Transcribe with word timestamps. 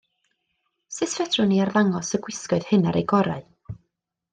Sut 0.95 1.13
feddwn 1.19 1.47
ni 1.53 1.61
arddangos 1.67 2.13
y 2.19 2.23
gwisgoedd 2.25 2.69
hyn 2.73 2.93
ar 2.93 3.03
eu 3.05 3.09
gorau? 3.17 3.49